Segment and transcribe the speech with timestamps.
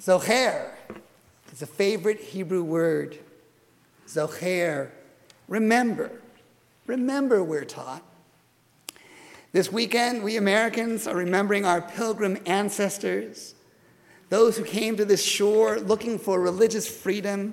[0.00, 0.70] Zocher
[1.52, 3.18] is a favorite Hebrew word.
[4.08, 4.88] Zocher,
[5.46, 6.10] remember.
[6.86, 8.02] Remember, we're taught.
[9.52, 13.54] This weekend, we Americans are remembering our pilgrim ancestors,
[14.30, 17.52] those who came to this shore looking for religious freedom,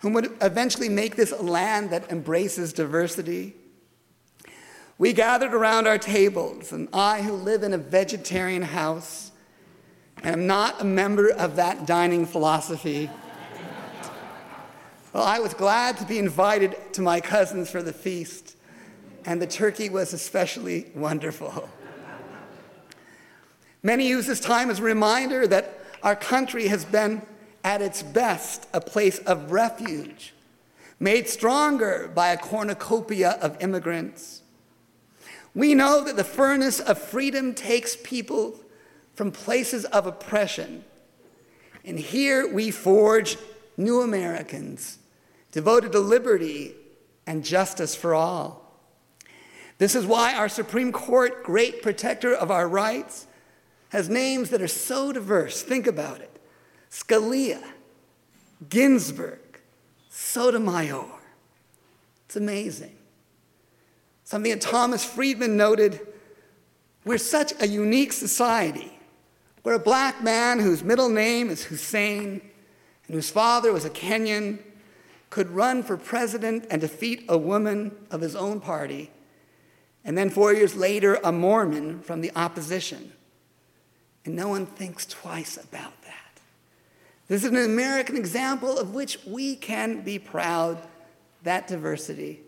[0.00, 3.54] who would eventually make this a land that embraces diversity.
[4.96, 9.29] We gathered around our tables, and I, who live in a vegetarian house,
[10.22, 13.10] and am not a member of that dining philosophy.
[15.12, 18.56] Well, I was glad to be invited to my cousins for the feast,
[19.24, 21.68] and the turkey was especially wonderful.
[23.82, 27.22] Many use this time as a reminder that our country has been,
[27.64, 30.32] at its best, a place of refuge,
[30.98, 34.42] made stronger by a cornucopia of immigrants.
[35.54, 38.60] We know that the furnace of freedom takes people
[39.20, 40.82] from places of oppression.
[41.84, 43.36] And here we forge
[43.76, 44.98] new Americans
[45.52, 46.74] devoted to liberty
[47.26, 48.80] and justice for all.
[49.76, 53.26] This is why our Supreme Court, great protector of our rights,
[53.90, 55.60] has names that are so diverse.
[55.60, 56.40] Think about it
[56.90, 57.62] Scalia,
[58.70, 59.60] Ginsburg,
[60.08, 61.04] Sotomayor.
[62.24, 62.96] It's amazing.
[64.24, 66.00] Something that Thomas Friedman noted
[67.04, 68.96] we're such a unique society
[69.62, 72.40] where a black man whose middle name is Hussein
[73.06, 74.58] and whose father was a Kenyan
[75.28, 79.10] could run for president and defeat a woman of his own party,
[80.04, 83.12] and then four years later, a Mormon from the opposition.
[84.24, 86.40] And no one thinks twice about that.
[87.28, 90.78] This is an American example of which we can be proud,
[91.42, 92.40] that diversity.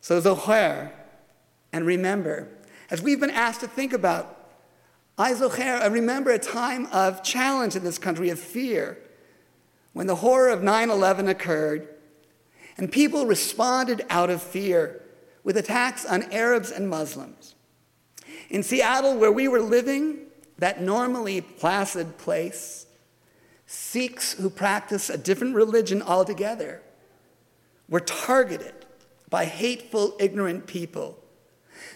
[0.00, 0.90] So, Zachor,
[1.72, 2.48] and remember,
[2.90, 4.41] as we've been asked to think about
[5.22, 8.98] I, remember a time of challenge in this country, of fear,
[9.92, 11.88] when the horror of 9 11 occurred,
[12.76, 15.00] and people responded out of fear
[15.44, 17.54] with attacks on Arabs and Muslims.
[18.50, 20.26] In Seattle, where we were living,
[20.58, 22.86] that normally placid place,
[23.66, 26.82] Sikhs who practice a different religion altogether
[27.88, 28.74] were targeted
[29.30, 31.18] by hateful, ignorant people,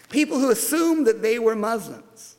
[0.09, 2.36] people who assumed that they were Muslims.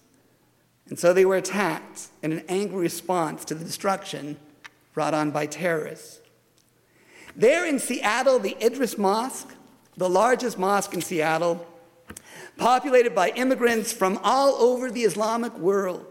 [0.88, 4.38] And so they were attacked in an angry response to the destruction
[4.94, 6.20] brought on by terrorists.
[7.36, 9.54] There in Seattle, the Idriss Mosque,
[9.96, 11.66] the largest mosque in Seattle,
[12.56, 16.04] populated by immigrants from all over the Islamic world,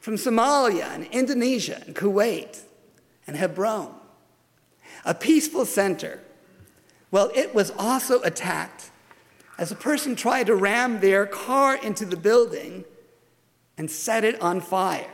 [0.00, 2.62] from Somalia and Indonesia and Kuwait
[3.26, 3.92] and Hebron,
[5.04, 6.20] a peaceful center.
[7.10, 8.90] Well, it was also attacked
[9.58, 12.84] as a person tried to ram their car into the building
[13.78, 15.10] and set it on fire.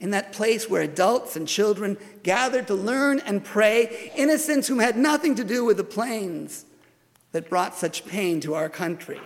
[0.00, 4.96] In that place where adults and children gathered to learn and pray, innocents whom had
[4.96, 6.64] nothing to do with the planes
[7.30, 9.20] that brought such pain to our country.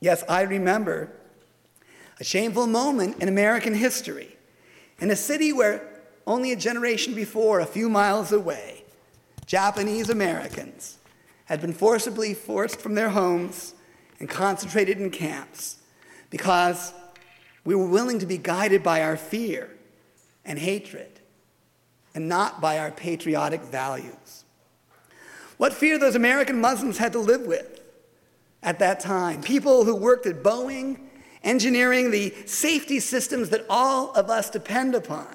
[0.00, 1.12] Yes, I remember
[2.20, 4.36] a shameful moment in American history
[5.00, 5.88] in a city where
[6.26, 8.84] only a generation before, a few miles away,
[9.46, 10.98] Japanese Americans
[11.46, 13.74] had been forcibly forced from their homes
[14.18, 15.78] and concentrated in camps
[16.30, 16.92] because
[17.64, 19.70] we were willing to be guided by our fear
[20.44, 21.20] and hatred
[22.14, 24.44] and not by our patriotic values.
[25.56, 27.78] What fear those American Muslims had to live with
[28.62, 29.42] at that time.
[29.42, 30.98] People who worked at Boeing,
[31.42, 35.28] engineering the safety systems that all of us depend upon.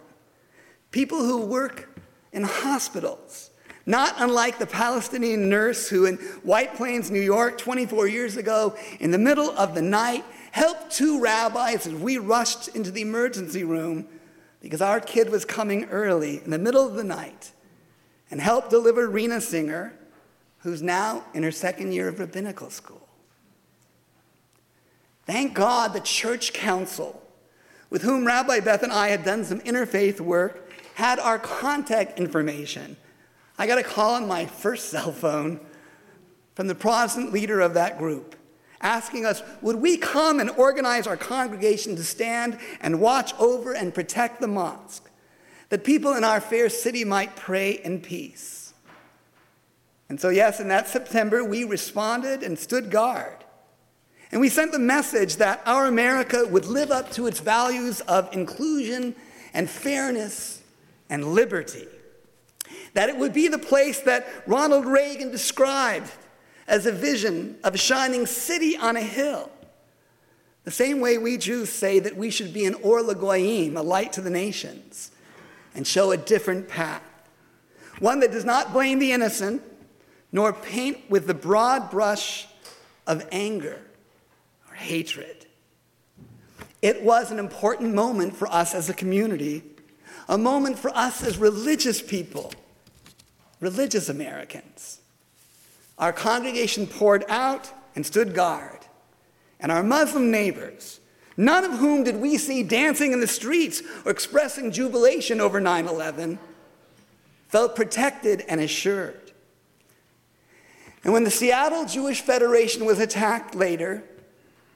[0.92, 1.90] People who work
[2.32, 3.50] in hospitals,
[3.86, 9.12] not unlike the Palestinian nurse who, in White Plains, New York, 24 years ago, in
[9.12, 14.08] the middle of the night, helped two rabbis as we rushed into the emergency room
[14.62, 17.52] because our kid was coming early in the middle of the night
[18.32, 19.94] and helped deliver Rena Singer,
[20.60, 23.08] who's now in her second year of rabbinical school.
[25.26, 27.22] Thank God the church council,
[27.90, 32.96] with whom Rabbi Beth and I had done some interfaith work, had our contact information
[33.58, 35.60] I got a call on my first cell phone
[36.56, 38.36] from the Protestant leader of that group
[38.84, 43.94] asking us, would we come and organize our congregation to stand and watch over and
[43.94, 45.10] protect the mosque,
[45.70, 48.74] that people in our fair city might pray in peace?
[50.10, 53.38] And so, yes, in that September, we responded and stood guard.
[54.32, 58.32] And we sent the message that our America would live up to its values of
[58.34, 59.16] inclusion
[59.54, 60.62] and fairness
[61.10, 61.88] and liberty
[62.94, 66.12] that it would be the place that Ronald Reagan described
[66.68, 69.50] as a vision of a shining city on a hill.
[70.64, 74.14] The same way we Jews say that we should be an Or LaGoyim, a light
[74.14, 75.12] to the nations,
[75.76, 77.04] and show a different path.
[78.00, 79.62] One that does not blame the innocent,
[80.32, 82.48] nor paint with the broad brush
[83.06, 83.82] of anger
[84.70, 85.46] or hatred.
[86.82, 89.64] It was an important moment for us as a community,
[90.28, 92.52] a moment for us as religious people,
[93.64, 95.00] religious Americans.
[95.98, 98.80] Our congregation poured out and stood guard,
[99.60, 101.00] and our Muslim neighbors,
[101.38, 105.88] none of whom did we see dancing in the streets or expressing jubilation over 9
[105.88, 106.40] 11,
[107.48, 109.32] felt protected and assured.
[111.04, 114.04] And when the Seattle Jewish Federation was attacked later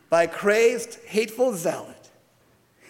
[0.09, 2.09] by a crazed, hateful zealot,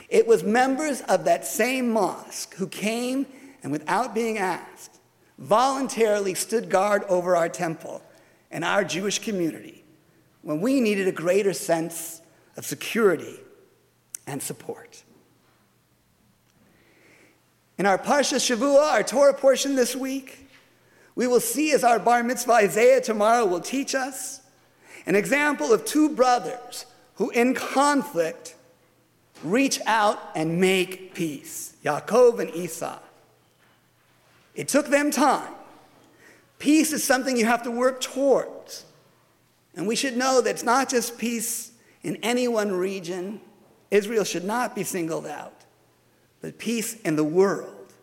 [0.10, 3.26] it was members of that same mosque who came
[3.64, 4.97] and, without being asked,
[5.38, 8.02] voluntarily stood guard over our temple
[8.52, 9.84] and our Jewish community
[10.42, 12.22] when we needed a greater sense
[12.56, 13.40] of security
[14.26, 15.04] and support.
[17.78, 20.50] In our Parsha Shavua, our Torah portion this week,
[21.16, 24.42] we will see as our bar mitzvah Isaiah tomorrow will teach us
[25.06, 26.86] an example of two brothers
[27.16, 28.56] who, in conflict,
[29.44, 33.00] reach out and make peace Yaakov and Esau.
[34.58, 35.54] It took them time.
[36.58, 38.86] Peace is something you have to work towards.
[39.76, 41.72] And we should know that it's not just peace
[42.02, 43.40] in any one region.
[43.92, 45.64] Israel should not be singled out,
[46.42, 47.94] but peace in the world.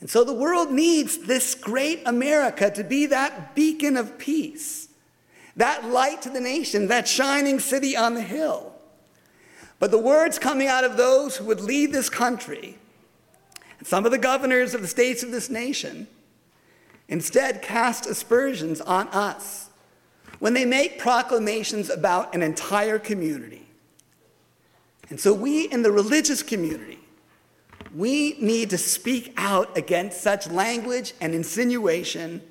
[0.00, 4.88] And so the world needs this great America to be that beacon of peace,
[5.54, 8.74] that light to the nation, that shining city on the hill.
[9.78, 12.76] But the words coming out of those who would lead this country,
[13.86, 16.08] some of the governors of the states of this nation,
[17.08, 19.70] instead cast aspersions on us
[20.40, 23.68] when they make proclamations about an entire community.
[25.08, 26.98] And so we in the religious community
[27.94, 32.42] we need to speak out against such language and insinuation.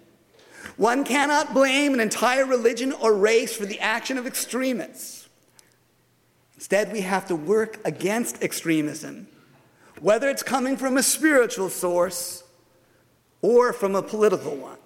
[0.77, 5.27] One cannot blame an entire religion or race for the action of extremists.
[6.55, 9.27] Instead, we have to work against extremism,
[10.01, 12.44] whether it's coming from a spiritual source
[13.42, 14.77] or from a political one.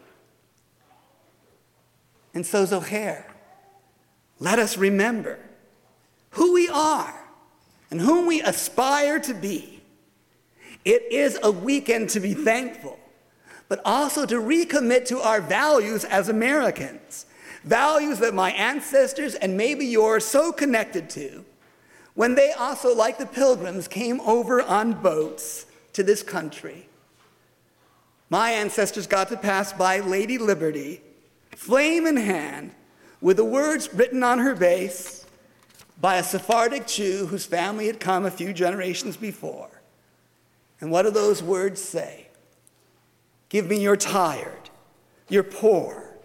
[2.33, 3.23] And so, Zachor,
[4.39, 5.39] let us remember
[6.31, 7.13] who we are
[7.89, 9.79] and whom we aspire to be
[10.85, 12.97] it is a weekend to be thankful,
[13.67, 17.25] but also to recommit to our values as Americans.
[17.63, 21.43] Values that my ancestors and maybe yours so connected to
[22.19, 26.89] when they also, like the pilgrims, came over on boats to this country.
[28.29, 30.99] My ancestors got to pass by Lady Liberty,
[31.55, 32.71] flame in hand,
[33.21, 35.25] with the words written on her base
[36.01, 39.69] by a Sephardic Jew whose family had come a few generations before.
[40.81, 42.27] And what do those words say?
[43.47, 44.69] Give me your tired,
[45.29, 46.17] your poor,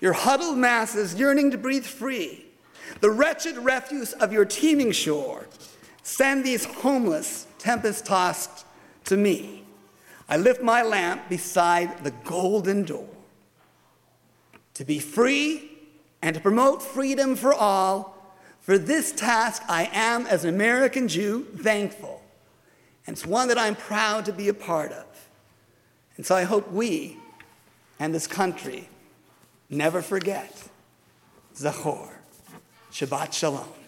[0.00, 2.49] your huddled masses yearning to breathe free,
[3.00, 5.46] the wretched refuse of your teeming shore.
[6.02, 8.64] Send these homeless, tempest tossed
[9.04, 9.64] to me.
[10.28, 13.08] I lift my lamp beside the golden door.
[14.74, 15.70] To be free
[16.22, 18.16] and to promote freedom for all,
[18.60, 22.22] for this task I am, as an American Jew, thankful.
[23.06, 25.06] And it's one that I'm proud to be a part of.
[26.16, 27.16] And so I hope we
[27.98, 28.88] and this country
[29.68, 30.68] never forget
[31.54, 32.19] Zachor.
[32.90, 33.79] Shabbat Shalom.